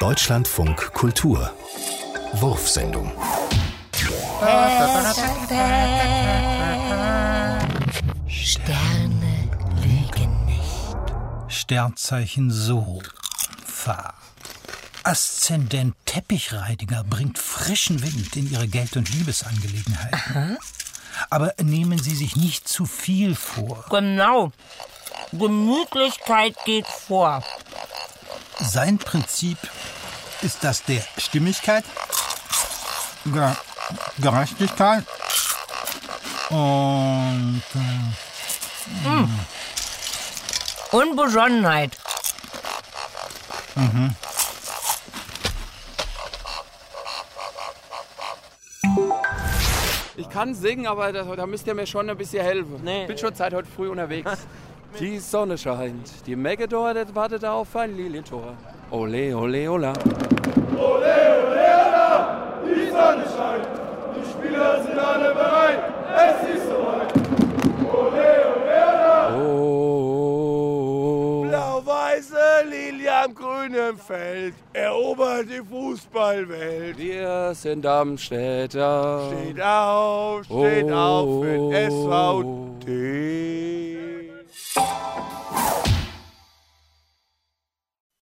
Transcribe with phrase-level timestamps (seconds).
[0.00, 1.52] Deutschlandfunk Kultur
[2.32, 3.12] Wurfsendung
[8.26, 9.50] Sterne
[9.82, 10.96] lügen nicht.
[11.48, 13.02] Sternzeichen so.
[13.66, 14.14] Fahr.
[15.02, 20.56] Aszendent Teppichreiniger bringt frischen Wind in ihre Geld- und Liebesangelegenheiten.
[21.28, 23.84] Aber nehmen Sie sich nicht zu viel vor.
[23.90, 24.50] Genau.
[25.32, 27.44] Gemütlichkeit geht vor.
[28.62, 29.58] Sein Prinzip
[30.42, 31.84] ist das der Stimmigkeit,
[33.24, 33.52] Ge
[34.18, 35.04] Gerechtigkeit
[36.50, 39.26] und äh,
[40.96, 41.96] Unbesonnenheit.
[50.16, 52.80] Ich kann singen, aber da, da müsst ihr mir schon ein bisschen helfen.
[52.82, 53.02] Nee.
[53.02, 54.30] Ich bin schon seit heute früh unterwegs.
[54.98, 58.54] die Sonne scheint, die Megador das wartet auf ein Lilientor.
[58.90, 59.92] Ole, ole, ola.
[70.12, 71.44] Oh.
[71.48, 76.98] Blau-weiße Lilie am grünen Feld erobert die Fußballwelt.
[76.98, 79.30] Wir sind am Städter.
[79.30, 82.42] Steht auf, steht auf für den Oh.
[82.82, 83.69] SVT.